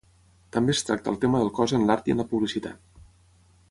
[0.55, 3.09] També es tracta el tema del cos en l'art i en la publicitat.